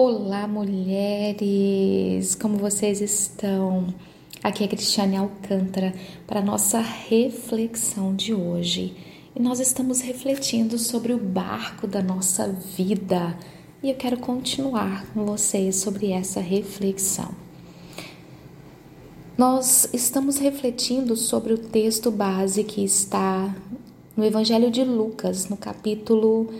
Olá, 0.00 0.46
mulheres! 0.46 2.36
Como 2.36 2.56
vocês 2.56 3.00
estão? 3.00 3.92
Aqui 4.44 4.62
é 4.62 4.68
Cristiane 4.68 5.16
Alcântara 5.16 5.92
para 6.24 6.40
nossa 6.40 6.78
reflexão 6.78 8.14
de 8.14 8.32
hoje. 8.32 8.94
E 9.34 9.42
nós 9.42 9.58
estamos 9.58 10.00
refletindo 10.00 10.78
sobre 10.78 11.12
o 11.12 11.18
barco 11.18 11.88
da 11.88 12.00
nossa 12.00 12.46
vida. 12.46 13.36
E 13.82 13.90
eu 13.90 13.96
quero 13.96 14.18
continuar 14.18 15.04
com 15.12 15.26
vocês 15.26 15.74
sobre 15.74 16.12
essa 16.12 16.38
reflexão. 16.38 17.32
Nós 19.36 19.90
estamos 19.92 20.38
refletindo 20.38 21.16
sobre 21.16 21.52
o 21.54 21.58
texto 21.58 22.12
base 22.12 22.62
que 22.62 22.84
está 22.84 23.52
no 24.16 24.24
Evangelho 24.24 24.70
de 24.70 24.84
Lucas, 24.84 25.48
no 25.48 25.56
capítulo 25.56 26.54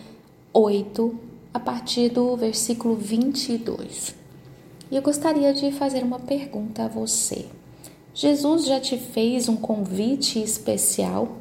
8, 0.53 1.28
a 1.59 1.61
partir 1.61 2.09
do 2.09 2.37
versículo 2.37 2.95
22. 2.95 4.15
E 4.93 4.95
eu 4.95 5.03
gostaria 5.03 5.53
de 5.53 5.73
fazer 5.73 6.05
uma 6.05 6.21
pergunta 6.21 6.85
a 6.85 6.89
você. 6.89 7.47
Jesus 8.15 8.65
já 8.65 8.79
te 8.79 8.97
fez 8.97 9.49
um 9.49 9.57
convite 9.57 10.41
especial? 10.41 11.39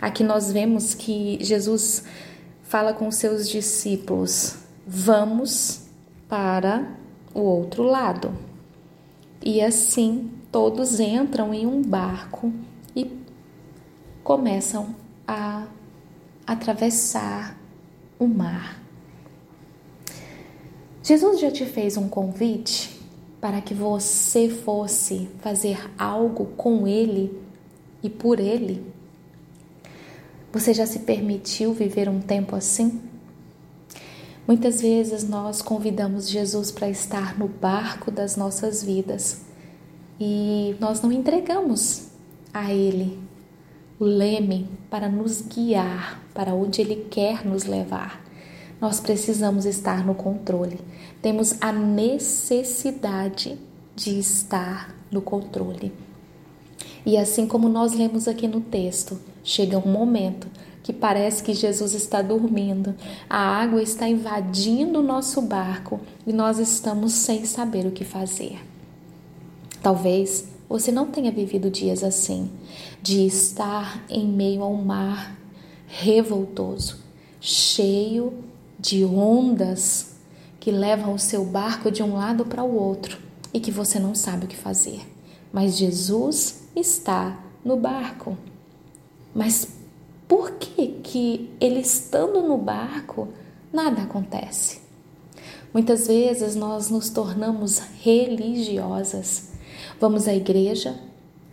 Aqui 0.00 0.24
nós 0.24 0.50
vemos 0.50 0.94
que 0.94 1.36
Jesus 1.42 2.04
fala 2.62 2.94
com 2.94 3.10
seus 3.10 3.46
discípulos: 3.46 4.56
vamos 4.86 5.82
para 6.26 6.90
o 7.34 7.40
outro 7.40 7.82
lado. 7.82 8.34
E 9.44 9.60
assim 9.60 10.30
todos 10.50 10.98
entram 10.98 11.52
em 11.52 11.66
um 11.66 11.82
barco 11.82 12.50
e 12.96 13.20
começam 14.24 14.96
a 15.28 15.66
atravessar 16.46 17.54
o 18.18 18.26
mar. 18.26 18.80
Jesus 21.02 21.40
já 21.40 21.50
te 21.50 21.64
fez 21.64 21.96
um 21.96 22.08
convite 22.08 23.00
para 23.40 23.62
que 23.62 23.72
você 23.72 24.50
fosse 24.50 25.28
fazer 25.40 25.90
algo 25.98 26.46
com 26.56 26.86
Ele 26.86 27.40
e 28.02 28.10
por 28.10 28.38
Ele? 28.38 28.84
Você 30.52 30.74
já 30.74 30.84
se 30.84 31.00
permitiu 31.00 31.72
viver 31.72 32.08
um 32.08 32.20
tempo 32.20 32.54
assim? 32.54 33.00
Muitas 34.46 34.82
vezes 34.82 35.26
nós 35.26 35.62
convidamos 35.62 36.28
Jesus 36.28 36.70
para 36.70 36.90
estar 36.90 37.38
no 37.38 37.48
barco 37.48 38.10
das 38.10 38.36
nossas 38.36 38.82
vidas 38.82 39.42
e 40.18 40.76
nós 40.78 41.00
não 41.00 41.10
entregamos 41.10 42.08
a 42.52 42.74
Ele 42.74 43.18
o 43.98 44.04
leme 44.04 44.68
para 44.90 45.08
nos 45.08 45.40
guiar 45.40 46.22
para 46.34 46.52
onde 46.52 46.82
Ele 46.82 47.06
quer 47.08 47.46
nos 47.46 47.64
levar 47.64 48.22
nós 48.80 48.98
precisamos 48.98 49.66
estar 49.66 50.04
no 50.04 50.14
controle. 50.14 50.80
Temos 51.20 51.54
a 51.60 51.70
necessidade 51.72 53.58
de 53.94 54.18
estar 54.18 54.94
no 55.10 55.20
controle. 55.20 55.92
E 57.04 57.16
assim 57.16 57.46
como 57.46 57.68
nós 57.68 57.92
lemos 57.92 58.26
aqui 58.26 58.48
no 58.48 58.60
texto, 58.60 59.18
chega 59.42 59.78
um 59.78 59.90
momento 59.90 60.48
que 60.82 60.92
parece 60.92 61.42
que 61.42 61.52
Jesus 61.52 61.94
está 61.94 62.22
dormindo, 62.22 62.94
a 63.28 63.38
água 63.38 63.82
está 63.82 64.08
invadindo 64.08 65.00
o 65.00 65.02
nosso 65.02 65.42
barco 65.42 66.00
e 66.26 66.32
nós 66.32 66.58
estamos 66.58 67.12
sem 67.12 67.44
saber 67.44 67.86
o 67.86 67.90
que 67.90 68.04
fazer. 68.04 68.58
Talvez 69.82 70.48
você 70.68 70.90
não 70.90 71.06
tenha 71.06 71.32
vivido 71.32 71.70
dias 71.70 72.04
assim, 72.04 72.50
de 73.02 73.26
estar 73.26 74.04
em 74.08 74.26
meio 74.26 74.62
ao 74.62 74.74
mar 74.74 75.36
revoltoso, 75.86 76.98
cheio 77.40 78.32
de 78.80 79.04
ondas 79.04 80.14
que 80.58 80.70
levam 80.70 81.14
o 81.14 81.18
seu 81.18 81.44
barco 81.44 81.90
de 81.90 82.02
um 82.02 82.14
lado 82.14 82.44
para 82.44 82.64
o 82.64 82.74
outro 82.74 83.18
e 83.52 83.60
que 83.60 83.70
você 83.70 83.98
não 83.98 84.14
sabe 84.14 84.46
o 84.46 84.48
que 84.48 84.56
fazer. 84.56 85.00
Mas 85.52 85.76
Jesus 85.76 86.62
está 86.74 87.38
no 87.64 87.76
barco. 87.76 88.36
Mas 89.34 89.68
por 90.26 90.52
que 90.52 90.88
que 91.02 91.50
ele 91.60 91.80
estando 91.80 92.42
no 92.42 92.56
barco 92.56 93.28
nada 93.72 94.02
acontece? 94.02 94.80
Muitas 95.72 96.06
vezes 96.06 96.54
nós 96.54 96.90
nos 96.90 97.10
tornamos 97.10 97.80
religiosas. 98.00 99.50
Vamos 100.00 100.26
à 100.26 100.34
igreja, 100.34 100.98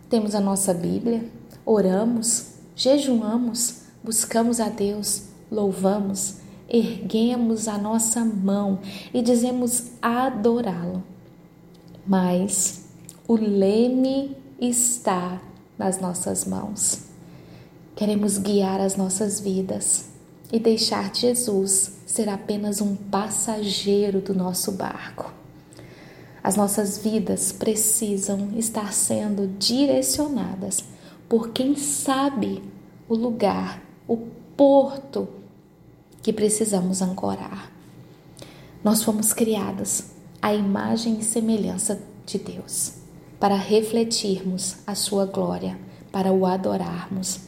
temos 0.08 0.34
a 0.34 0.40
nossa 0.40 0.74
Bíblia, 0.74 1.24
oramos, 1.64 2.54
jejuamos, 2.74 3.82
buscamos 4.02 4.58
a 4.58 4.68
Deus, 4.68 5.24
louvamos, 5.50 6.36
erguemos 6.68 7.66
a 7.66 7.78
nossa 7.78 8.24
mão 8.24 8.80
e 9.12 9.22
dizemos 9.22 9.92
adorá-lo. 10.02 11.02
Mas 12.06 12.86
o 13.26 13.34
leme 13.34 14.36
está 14.60 15.40
nas 15.78 16.00
nossas 16.00 16.44
mãos. 16.44 17.04
Queremos 17.96 18.38
guiar 18.38 18.80
as 18.80 18.96
nossas 18.96 19.40
vidas 19.40 20.08
e 20.52 20.58
deixar 20.58 21.14
Jesus 21.14 21.98
ser 22.06 22.28
apenas 22.28 22.80
um 22.80 22.94
passageiro 22.94 24.20
do 24.20 24.34
nosso 24.34 24.72
barco. 24.72 25.32
As 26.42 26.56
nossas 26.56 26.98
vidas 26.98 27.52
precisam 27.52 28.50
estar 28.56 28.92
sendo 28.92 29.48
direcionadas 29.58 30.84
por 31.28 31.50
quem 31.50 31.76
sabe 31.76 32.62
o 33.08 33.14
lugar, 33.14 33.82
o 34.06 34.16
porto 34.56 35.28
que 36.28 36.32
precisamos 36.34 37.00
ancorar. 37.00 37.72
Nós 38.84 39.02
fomos 39.02 39.32
criados 39.32 40.10
à 40.42 40.52
imagem 40.52 41.18
e 41.18 41.24
semelhança 41.24 42.02
de 42.26 42.36
Deus, 42.36 42.96
para 43.40 43.54
refletirmos 43.54 44.76
a 44.86 44.94
sua 44.94 45.24
glória, 45.24 45.78
para 46.12 46.30
o 46.30 46.44
adorarmos, 46.44 47.40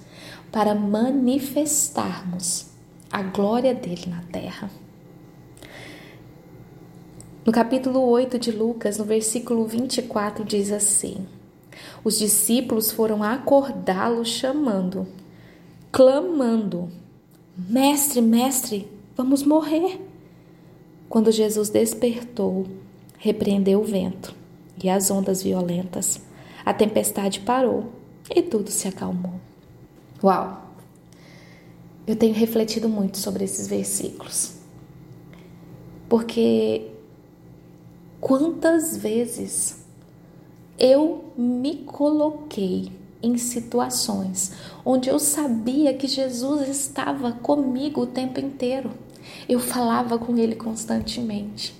para 0.51 0.75
manifestarmos 0.75 2.69
a 3.13 3.23
glória 3.23 3.75
dele 3.75 4.07
na 4.07 4.23
terra. 4.33 4.71
No 7.45 7.53
capítulo 7.53 8.01
8 8.09 8.39
de 8.39 8.51
Lucas, 8.51 8.97
no 8.97 9.05
versículo 9.05 9.67
24, 9.67 10.43
diz 10.43 10.73
assim: 10.73 11.27
Os 12.03 12.19
discípulos 12.19 12.91
foram 12.91 13.23
acordá-lo 13.23 14.25
chamando, 14.25 15.07
clamando: 15.93 16.91
Mestre, 17.69 18.22
mestre, 18.22 18.88
vamos 19.15 19.43
morrer. 19.43 20.00
Quando 21.10 21.31
Jesus 21.31 21.69
despertou, 21.69 22.66
repreendeu 23.19 23.81
o 23.81 23.84
vento 23.84 24.34
e 24.82 24.88
as 24.88 25.10
ondas 25.10 25.43
violentas. 25.43 26.22
A 26.65 26.72
tempestade 26.72 27.41
parou 27.41 27.93
e 28.34 28.41
tudo 28.41 28.71
se 28.71 28.88
acalmou. 28.88 29.34
Uau! 30.25 30.71
Eu 32.06 32.16
tenho 32.16 32.34
refletido 32.34 32.88
muito 32.88 33.19
sobre 33.19 33.44
esses 33.44 33.69
versículos. 33.69 34.54
Porque 36.09 36.88
quantas 38.21 38.97
vezes 38.97 39.84
eu 40.78 41.27
me 41.37 41.77
coloquei 41.84 43.00
em 43.23 43.37
situações 43.37 44.53
onde 44.85 45.09
eu 45.09 45.19
sabia 45.19 45.95
que 45.95 46.07
Jesus 46.07 46.69
estava 46.69 47.33
comigo 47.33 48.03
o 48.03 48.07
tempo 48.07 48.41
inteiro. 48.41 48.91
Eu 49.49 49.61
falava 49.61 50.19
com 50.19 50.37
ele 50.37 50.55
constantemente, 50.55 51.75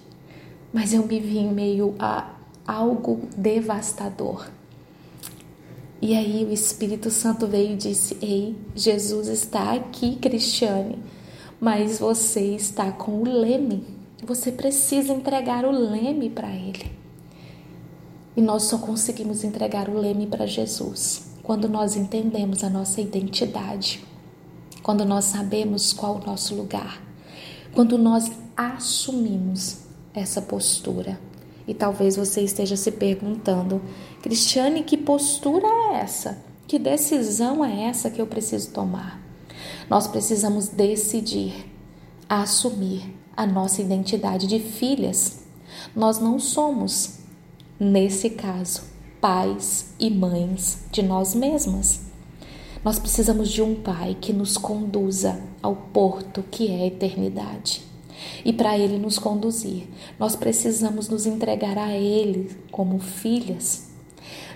mas 0.73 0.93
eu 0.93 1.07
me 1.07 1.19
vi 1.19 1.39
em 1.39 1.53
meio 1.53 1.95
a 1.99 2.35
algo 2.67 3.29
devastador. 3.37 4.49
E 6.03 6.15
aí 6.17 6.45
o 6.45 6.53
Espírito 6.53 7.11
Santo 7.11 7.47
veio 7.47 7.73
e 7.73 7.77
disse: 7.77 8.17
Ei, 8.23 8.57
Jesus 8.75 9.29
está 9.29 9.75
aqui, 9.75 10.17
Cristiane, 10.17 10.99
mas 11.61 11.99
você 11.99 12.55
está 12.55 12.91
com 12.91 13.23
o 13.23 13.25
leme. 13.25 13.85
Você 14.25 14.53
precisa 14.53 15.13
entregar 15.13 15.65
o 15.65 15.71
leme 15.71 16.31
para 16.31 16.51
ele. 16.51 16.93
E 18.37 18.41
nós 18.41 18.65
só 18.65 18.79
conseguimos 18.79 19.45
entregar 19.45 19.89
o 19.89 19.99
leme 19.99 20.27
para 20.27 20.47
Jesus 20.47 21.30
quando 21.51 21.69
nós 21.69 21.97
entendemos 21.97 22.63
a 22.63 22.71
nossa 22.71 23.01
identidade, 23.01 24.07
quando 24.85 25.05
nós 25.05 25.25
sabemos 25.25 25.93
qual 25.93 26.15
o 26.15 26.25
nosso 26.25 26.55
lugar, 26.55 27.03
quando 27.75 27.99
nós 27.99 28.31
assumimos 28.57 29.79
essa 30.15 30.41
postura. 30.41 31.19
E 31.67 31.75
talvez 31.75 32.15
você 32.15 32.41
esteja 32.43 32.77
se 32.77 32.93
perguntando, 32.93 33.83
Cristiane, 34.23 34.85
que 34.85 34.97
postura 34.97 35.67
é 35.67 35.97
essa? 35.97 36.41
Que 36.69 36.79
decisão 36.79 37.65
é 37.65 37.87
essa 37.87 38.11
que 38.11 38.23
eu 38.23 38.29
preciso 38.29 38.71
tomar? 38.71 39.21
Nós 39.89 40.07
precisamos 40.07 40.69
decidir 40.69 41.69
assumir 42.29 43.13
a 43.37 43.45
nossa 43.45 43.83
identidade 43.83 44.47
de 44.47 44.61
filhas. 44.61 45.41
Nós 45.97 46.21
não 46.21 46.39
somos, 46.39 47.19
nesse 47.77 48.31
caso, 48.31 48.90
pais 49.21 49.87
e 49.99 50.11
mães 50.11 50.79
de 50.91 51.03
nós 51.03 51.35
mesmas. 51.35 52.01
Nós 52.83 52.99
precisamos 52.99 53.51
de 53.51 53.61
um 53.61 53.75
pai 53.75 54.17
que 54.19 54.33
nos 54.33 54.57
conduza 54.57 55.39
ao 55.63 55.77
porto 55.77 56.43
que 56.51 56.69
é 56.69 56.83
a 56.83 56.87
eternidade. 56.87 57.83
E 58.45 58.53
para 58.53 58.79
Ele 58.79 58.99
nos 58.99 59.19
conduzir, 59.19 59.87
nós 60.19 60.35
precisamos 60.35 61.09
nos 61.09 61.27
entregar 61.27 61.77
a 61.77 61.95
Ele 61.95 62.51
como 62.71 62.99
filhas, 62.99 63.89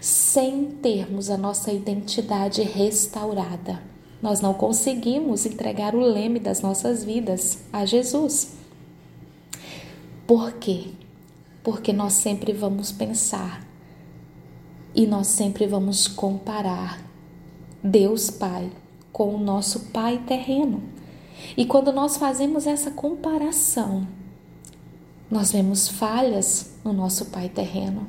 sem 0.01 0.67
termos 0.67 1.29
a 1.29 1.37
nossa 1.37 1.71
identidade 1.71 2.63
restaurada. 2.63 3.83
Nós 4.23 4.41
não 4.41 4.55
conseguimos 4.55 5.45
entregar 5.45 5.95
o 5.95 6.01
leme 6.01 6.39
das 6.39 6.63
nossas 6.63 7.05
vidas 7.05 7.59
a 7.71 7.85
Jesus. 7.85 8.55
Por 10.27 10.53
quê? 10.53 10.87
Porque 11.63 11.93
nós 11.93 12.15
sempre 12.15 12.53
vamos 12.53 12.91
pensar 12.91 13.64
e 14.95 15.07
nós 15.07 15.27
sempre 15.27 15.67
vamos 15.67 16.07
comparar 16.07 17.03
Deus 17.83 18.31
Pai 18.31 18.71
com 19.13 19.35
o 19.35 19.39
nosso 19.39 19.81
Pai 19.91 20.23
terreno. 20.27 20.83
E 21.57 21.67
quando 21.67 21.93
nós 21.93 22.17
fazemos 22.17 22.67
essa 22.67 22.91
comparação, 22.91 24.07
nós 25.31 25.53
vemos 25.53 25.89
falhas 25.89 26.75
no 26.85 26.93
nosso 26.93 27.27
Pai 27.27 27.49
terreno, 27.49 28.07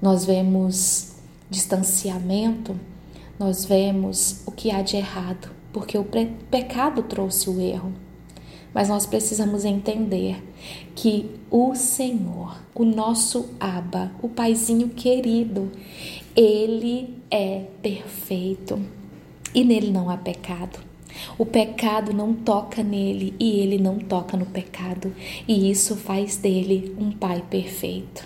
nós 0.00 0.24
vemos 0.24 1.16
distanciamento, 1.50 2.78
nós 3.38 3.64
vemos 3.64 4.42
o 4.46 4.52
que 4.52 4.70
há 4.70 4.82
de 4.82 4.96
errado, 4.96 5.50
porque 5.72 5.98
o 5.98 6.06
pecado 6.50 7.02
trouxe 7.02 7.50
o 7.50 7.60
erro. 7.60 7.92
Mas 8.72 8.88
nós 8.88 9.06
precisamos 9.06 9.64
entender 9.64 10.42
que 10.94 11.30
o 11.50 11.74
Senhor, 11.74 12.56
o 12.74 12.84
nosso 12.84 13.50
Abba, 13.58 14.12
o 14.22 14.28
Paizinho 14.28 14.88
querido, 14.90 15.70
ele 16.36 17.16
é 17.30 17.64
perfeito 17.82 18.80
e 19.54 19.64
nele 19.64 19.90
não 19.90 20.08
há 20.08 20.16
pecado. 20.16 20.78
O 21.36 21.44
pecado 21.44 22.12
não 22.12 22.32
toca 22.32 22.82
nele 22.82 23.34
e 23.38 23.58
ele 23.58 23.78
não 23.78 23.98
toca 23.98 24.36
no 24.36 24.46
pecado, 24.46 25.12
e 25.46 25.70
isso 25.70 25.96
faz 25.96 26.36
dele 26.36 26.94
um 26.98 27.10
pai 27.10 27.42
perfeito. 27.50 28.24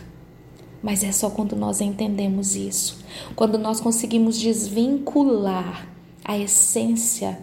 Mas 0.83 1.03
é 1.03 1.11
só 1.11 1.31
quando 1.31 1.57
nós 1.57 1.81
entendemos 1.81 2.55
isso, 2.55 2.99
quando 3.35 3.59
nós 3.59 3.81
conseguimos 3.81 4.39
desvincular 4.39 5.89
a 6.23 6.39
essência 6.39 7.39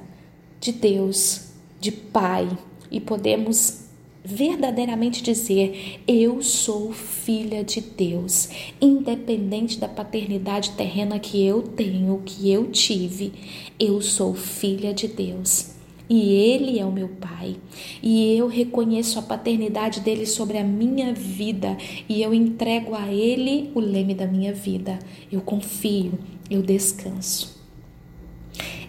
de 0.59 0.71
Deus, 0.71 1.47
de 1.79 1.91
Pai, 1.91 2.47
e 2.91 2.99
podemos 2.99 3.81
verdadeiramente 4.23 5.23
dizer: 5.23 6.01
Eu 6.07 6.41
sou 6.41 6.91
filha 6.91 7.63
de 7.63 7.81
Deus, 7.81 8.49
independente 8.79 9.79
da 9.79 9.87
paternidade 9.87 10.71
terrena 10.71 11.19
que 11.19 11.43
eu 11.43 11.61
tenho, 11.61 12.21
que 12.25 12.51
eu 12.51 12.69
tive, 12.71 13.33
eu 13.79 14.01
sou 14.01 14.33
filha 14.33 14.93
de 14.93 15.07
Deus. 15.07 15.71
E 16.09 16.33
Ele 16.33 16.77
é 16.77 16.83
o 16.83 16.91
meu 16.91 17.07
Pai, 17.07 17.55
e 18.03 18.35
eu 18.35 18.47
reconheço 18.47 19.17
a 19.17 19.21
paternidade 19.21 20.01
dele 20.01 20.25
sobre 20.25 20.57
a 20.57 20.63
minha 20.63 21.13
vida, 21.13 21.77
e 22.09 22.21
eu 22.21 22.33
entrego 22.33 22.93
a 22.93 23.07
Ele 23.07 23.71
o 23.73 23.79
leme 23.79 24.13
da 24.13 24.27
minha 24.27 24.53
vida. 24.53 24.99
Eu 25.31 25.39
confio, 25.39 26.19
eu 26.49 26.61
descanso. 26.61 27.61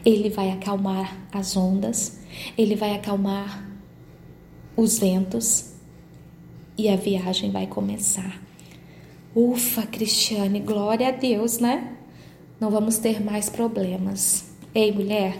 Ele 0.04 0.28
vai 0.28 0.50
acalmar 0.50 1.28
as 1.30 1.56
ondas, 1.56 2.20
ele 2.58 2.74
vai 2.74 2.92
acalmar 2.92 3.71
os 4.76 4.98
ventos 4.98 5.72
e 6.76 6.88
a 6.88 6.96
viagem 6.96 7.50
vai 7.50 7.66
começar. 7.66 8.40
Ufa, 9.34 9.86
Cristiane, 9.86 10.60
glória 10.60 11.08
a 11.08 11.10
Deus, 11.10 11.58
né? 11.58 11.96
Não 12.60 12.70
vamos 12.70 12.98
ter 12.98 13.22
mais 13.22 13.48
problemas. 13.48 14.44
Ei, 14.74 14.92
mulher, 14.92 15.38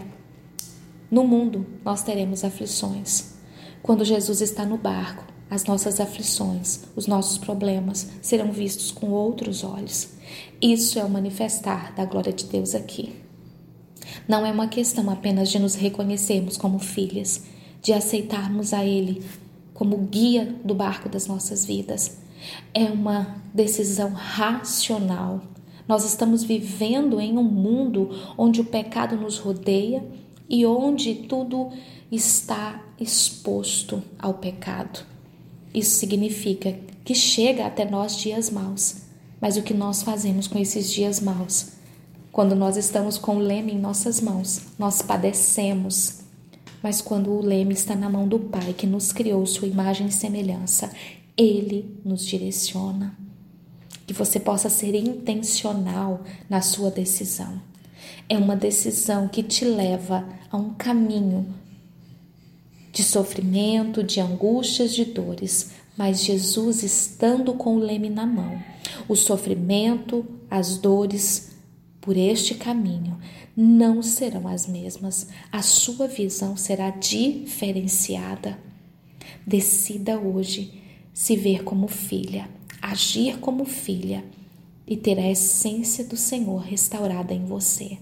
no 1.09 1.23
mundo 1.23 1.65
nós 1.83 2.03
teremos 2.03 2.43
aflições. 2.43 3.33
Quando 3.81 4.05
Jesus 4.05 4.41
está 4.41 4.65
no 4.65 4.77
barco, 4.77 5.25
as 5.49 5.65
nossas 5.65 5.99
aflições, 5.99 6.81
os 6.95 7.05
nossos 7.05 7.37
problemas 7.37 8.09
serão 8.21 8.51
vistos 8.51 8.91
com 8.91 9.09
outros 9.11 9.63
olhos. 9.63 10.09
Isso 10.61 10.97
é 10.97 11.03
o 11.03 11.09
manifestar 11.09 11.93
da 11.93 12.05
glória 12.05 12.33
de 12.33 12.45
Deus 12.45 12.73
aqui. 12.73 13.13
Não 14.27 14.45
é 14.45 14.51
uma 14.51 14.67
questão 14.67 15.09
apenas 15.09 15.49
de 15.49 15.59
nos 15.59 15.75
reconhecermos 15.75 16.57
como 16.57 16.79
filhas, 16.79 17.43
de 17.83 17.93
aceitarmos 17.93 18.73
a 18.73 18.83
Ele 18.83 19.21
como 19.73 19.97
guia 19.97 20.55
do 20.63 20.73
barco 20.73 21.09
das 21.09 21.27
nossas 21.27 21.65
vidas. 21.65 22.17
É 22.73 22.85
uma 22.85 23.35
decisão 23.53 24.11
racional. 24.13 25.41
Nós 25.87 26.05
estamos 26.05 26.43
vivendo 26.43 27.19
em 27.19 27.37
um 27.37 27.43
mundo 27.43 28.09
onde 28.37 28.61
o 28.61 28.65
pecado 28.65 29.17
nos 29.17 29.37
rodeia 29.37 30.03
e 30.49 30.65
onde 30.65 31.13
tudo 31.13 31.69
está 32.09 32.81
exposto 32.99 34.01
ao 34.17 34.35
pecado. 34.35 35.05
Isso 35.73 35.97
significa 35.97 36.77
que 37.03 37.13
chega 37.13 37.65
até 37.65 37.83
nós 37.83 38.17
dias 38.17 38.49
maus. 38.49 39.03
Mas 39.41 39.57
o 39.57 39.61
que 39.61 39.73
nós 39.73 40.03
fazemos 40.03 40.47
com 40.47 40.57
esses 40.57 40.89
dias 40.89 41.19
maus? 41.19 41.73
Quando 42.31 42.55
nós 42.55 42.77
estamos 42.77 43.17
com 43.17 43.35
o 43.35 43.39
leme 43.39 43.73
em 43.73 43.79
nossas 43.79 44.21
mãos, 44.21 44.61
nós 44.79 45.01
padecemos 45.01 46.22
mas 46.83 47.01
quando 47.01 47.31
o 47.31 47.41
leme 47.41 47.73
está 47.73 47.95
na 47.95 48.09
mão 48.09 48.27
do 48.27 48.37
Pai 48.37 48.73
que 48.73 48.85
nos 48.85 49.13
criou 49.13 49.45
sua 49.45 49.69
imagem 49.69 50.07
e 50.07 50.11
semelhança, 50.11 50.91
ele 51.37 51.97
nos 52.03 52.25
direciona. 52.25 53.17
Que 54.05 54.13
você 54.13 54.37
possa 54.37 54.67
ser 54.67 54.93
intencional 54.93 56.21
na 56.49 56.61
sua 56.61 56.91
decisão. 56.91 57.61
É 58.27 58.37
uma 58.37 58.55
decisão 58.55 59.29
que 59.29 59.41
te 59.41 59.63
leva 59.63 60.27
a 60.51 60.57
um 60.57 60.73
caminho 60.73 61.45
de 62.91 63.01
sofrimento, 63.01 64.03
de 64.03 64.19
angústias, 64.19 64.93
de 64.93 65.05
dores, 65.05 65.71
mas 65.97 66.21
Jesus 66.21 66.83
estando 66.83 67.53
com 67.53 67.77
o 67.77 67.79
leme 67.79 68.09
na 68.09 68.25
mão, 68.25 68.61
o 69.07 69.15
sofrimento, 69.15 70.25
as 70.51 70.77
dores 70.77 71.53
por 72.01 72.17
este 72.17 72.55
caminho 72.55 73.17
não 73.55 74.01
serão 74.01 74.47
as 74.47 74.67
mesmas. 74.67 75.27
A 75.51 75.61
sua 75.61 76.07
visão 76.07 76.57
será 76.57 76.89
diferenciada. 76.89 78.57
Decida 79.45 80.19
hoje 80.19 80.81
se 81.13 81.35
ver 81.35 81.63
como 81.63 81.87
filha, 81.87 82.49
agir 82.81 83.37
como 83.39 83.65
filha 83.65 84.23
e 84.87 84.97
ter 84.97 85.19
a 85.19 85.29
essência 85.29 86.03
do 86.03 86.17
Senhor 86.17 86.61
restaurada 86.61 87.33
em 87.33 87.45
você. 87.45 87.97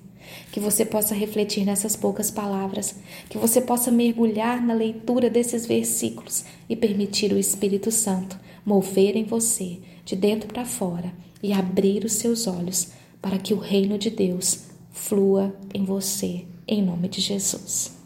Que 0.52 0.60
você 0.60 0.86
possa 0.86 1.14
refletir 1.14 1.66
nessas 1.66 1.96
poucas 1.96 2.32
palavras, 2.32 2.96
que 3.30 3.38
você 3.38 3.60
possa 3.60 3.92
mergulhar 3.92 4.62
na 4.62 4.74
leitura 4.74 5.30
desses 5.30 5.66
versículos 5.66 6.46
e 6.70 6.76
permitir 6.76 7.34
o 7.34 7.38
Espírito 7.38 7.92
Santo 7.92 8.40
mover 8.66 9.18
em 9.18 9.24
você, 9.24 9.80
de 10.06 10.16
dentro 10.16 10.48
para 10.48 10.66
fora, 10.66 11.12
e 11.42 11.52
abrir 11.52 12.06
os 12.06 12.14
seus 12.14 12.48
olhos 12.48 12.90
para 13.22 13.40
que 13.40 13.54
o 13.54 13.58
reino 13.58 13.98
de 13.98 14.10
Deus 14.10 14.71
flua 14.92 15.56
em 15.74 15.84
você, 15.84 16.46
em 16.68 16.82
nome 16.84 17.08
de 17.08 17.22
Jesus. 17.22 18.01